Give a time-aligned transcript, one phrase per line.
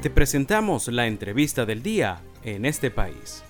[0.00, 3.42] Te presentamos la entrevista del día en este país.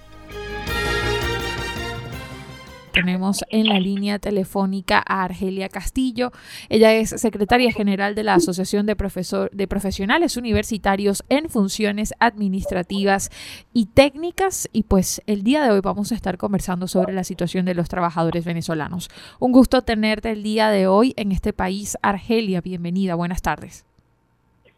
[2.91, 6.32] Tenemos en la línea telefónica a Argelia Castillo.
[6.71, 13.29] Ella es secretaria general de la Asociación de, Profesor, de Profesionales Universitarios en Funciones Administrativas
[13.75, 14.71] y Técnicas.
[14.73, 17.91] Y pues el día de hoy vamos a estar conversando sobre la situación de los
[17.91, 19.11] trabajadores venezolanos.
[19.39, 21.99] Un gusto tenerte el día de hoy en este país.
[22.01, 23.17] Argelia, bienvenida.
[23.17, 23.85] Buenas tardes.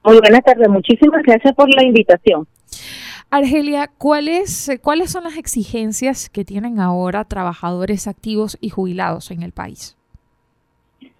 [0.04, 0.68] Muy buenas tardes.
[0.68, 2.46] Muchísimas gracias por la invitación.
[3.30, 9.52] Argelia, ¿cuáles, ¿cuáles son las exigencias que tienen ahora trabajadores activos y jubilados en el
[9.52, 9.96] país?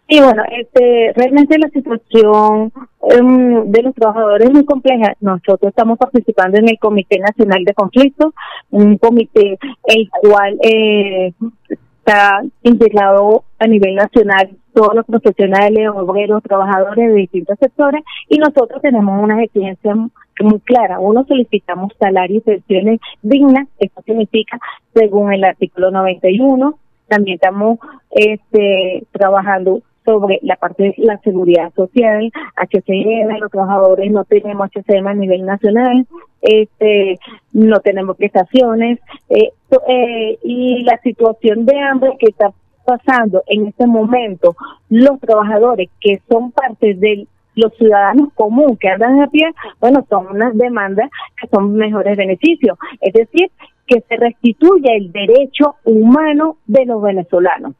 [0.09, 2.73] Sí, bueno, este, realmente la situación
[3.11, 5.15] em, de los trabajadores es muy compleja.
[5.21, 8.35] Nosotros estamos participando en el Comité Nacional de Conflictos,
[8.71, 11.33] un comité el cual eh,
[11.69, 18.80] está integrado a nivel nacional todos los profesionales, obreros, trabajadores de distintos sectores y nosotros
[18.83, 19.96] tenemos unas exigencias
[20.40, 20.99] muy claras.
[21.01, 24.59] Uno, solicitamos salarios y pensiones dignas, esto significa
[24.95, 26.79] según el artículo 91.
[27.09, 27.79] También estamos
[28.10, 35.07] este, trabajando sobre la parte de la seguridad social, HCM, los trabajadores no tenemos HCM
[35.07, 36.07] a nivel nacional,
[36.41, 37.18] este,
[37.52, 38.98] no tenemos prestaciones,
[39.29, 39.52] eh,
[39.88, 42.52] eh, y la situación de hambre que está
[42.84, 44.56] pasando en este momento
[44.88, 50.28] los trabajadores que son parte de los ciudadanos comunes que andan a pie, bueno, son
[50.28, 52.78] unas demandas que son mejores beneficios.
[53.01, 53.51] Es decir,
[53.86, 57.74] que se restituya el derecho humano de los venezolanos.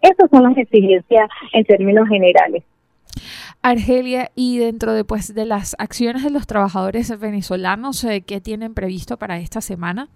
[0.00, 2.62] Esas son las exigencias en términos generales.
[3.62, 8.74] Argelia, y dentro de, pues, de las acciones de los trabajadores venezolanos, eh, ¿qué tienen
[8.74, 10.08] previsto para esta semana?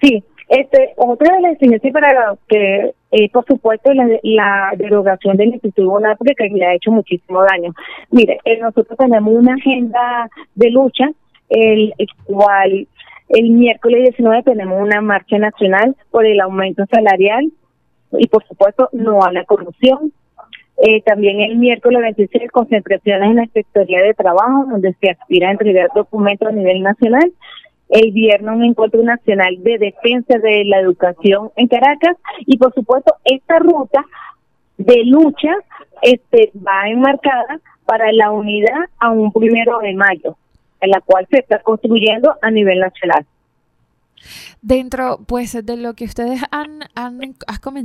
[0.00, 5.54] Sí, este, otra de las exigencias para que, eh, por supuesto, la, la derogación del
[5.54, 7.72] Instituto porque que le ha hecho muchísimo daño.
[8.10, 11.08] Mire, eh, nosotros tenemos una agenda de lucha,
[11.48, 12.86] el, cual
[13.30, 17.50] el miércoles 19 tenemos una marcha nacional por el aumento salarial
[18.18, 20.12] y, por supuesto, no a la corrupción.
[20.76, 25.52] Eh, también el miércoles 26 concentraciones en la Inspectoría de Trabajo, donde se aspira a
[25.52, 27.32] entregar documentos a nivel nacional
[27.92, 32.16] el viernes un encuentro nacional de defensa de la educación en Caracas
[32.46, 34.04] y por supuesto esta ruta
[34.78, 35.52] de lucha
[36.00, 40.36] este va enmarcada para la unidad a un primero de mayo,
[40.80, 43.26] en la cual se está construyendo a nivel nacional.
[44.62, 47.18] Dentro, pues, de lo que ustedes han, han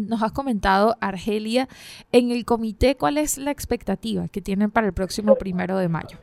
[0.07, 1.67] nos has comentado, Argelia,
[2.11, 6.19] en el comité, ¿cuál es la expectativa que tienen para el próximo primero de mayo?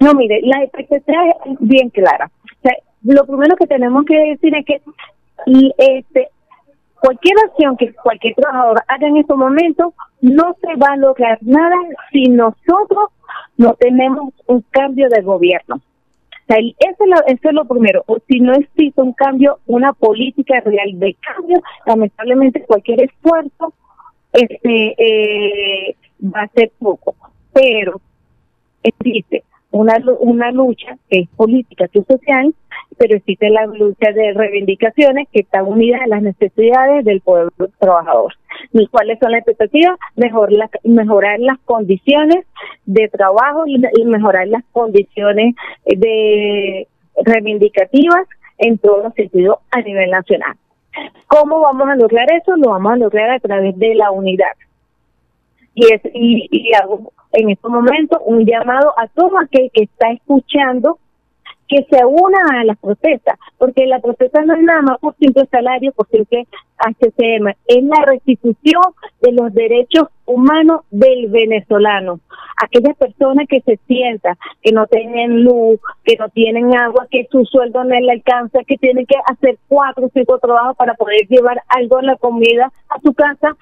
[0.00, 2.30] No, mire, la expectativa es bien clara
[3.02, 4.80] lo primero que tenemos que decir es que
[5.78, 6.28] este
[7.00, 11.76] cualquier acción que cualquier trabajador haga en estos momentos no se va a lograr nada
[12.12, 13.10] si nosotros
[13.56, 15.76] no tenemos un cambio de gobierno.
[15.76, 18.02] O sea, eso, es lo, eso es lo primero.
[18.06, 23.74] O si no existe un cambio, una política real de cambio, lamentablemente cualquier esfuerzo
[24.32, 27.14] este eh, va a ser poco.
[27.52, 28.00] Pero
[28.82, 32.54] existe una, una lucha que es política y social,
[32.96, 38.34] pero existe la lucha de reivindicaciones que están unidas a las necesidades del pueblo trabajador.
[38.72, 39.98] ¿Y cuáles son las expectativas?
[40.16, 40.50] Mejor
[40.84, 42.44] mejorar las condiciones
[42.86, 46.88] de trabajo y, mejorar las condiciones de
[47.24, 48.26] reivindicativas
[48.58, 50.54] en todos los sentidos a nivel nacional.
[51.28, 52.56] ¿Cómo vamos a lograr eso?
[52.56, 54.52] Lo vamos a lograr a través de la unidad.
[55.78, 60.98] Y, es, y, hago en estos momentos un llamado a todo aquel que está escuchando
[61.68, 65.46] que se una a las protestas, porque la protesta no es nada más por simple
[65.50, 68.82] salario, por simple HCM, es la restitución
[69.20, 72.20] de los derechos humanos del venezolano.
[72.60, 77.44] Aquellas personas que se sientan, que no tienen luz, que no tienen agua, que su
[77.44, 81.62] sueldo no le alcanza, que tienen que hacer cuatro o cinco trabajos para poder llevar
[81.68, 83.54] algo en la comida a su casa,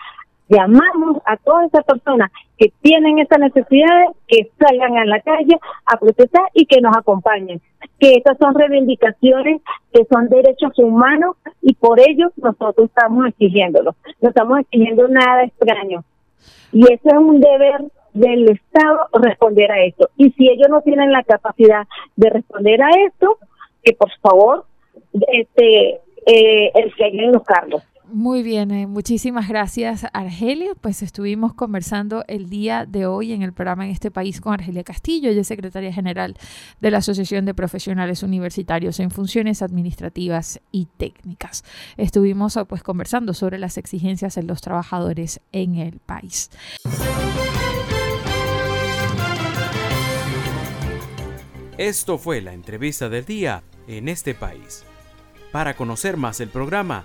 [0.48, 5.96] llamamos a todas esas personas que tienen esas necesidades que salgan a la calle a
[5.98, 7.60] protestar y que nos acompañen.
[7.98, 9.62] Que estas son reivindicaciones
[9.92, 13.94] que son derechos humanos y por ello nosotros estamos exigiéndolo.
[14.20, 16.04] No estamos exigiendo nada extraño.
[16.72, 20.08] Y eso es un deber del Estado responder a esto.
[20.16, 23.38] Y si ellos no tienen la capacidad de responder a esto,
[23.82, 24.64] que por favor
[25.12, 27.82] este eh, el los cargos.
[28.08, 30.74] Muy bien, eh, muchísimas gracias Argelia.
[30.80, 34.84] Pues estuvimos conversando el día de hoy en el programa en este país con Argelia
[34.84, 36.36] Castillo, ella es secretaria general
[36.80, 41.64] de la Asociación de Profesionales Universitarios en Funciones Administrativas y Técnicas.
[41.96, 46.50] Estuvimos pues conversando sobre las exigencias de los trabajadores en el país.
[51.76, 54.84] Esto fue la entrevista del día en este país.
[55.50, 57.04] Para conocer más el programa,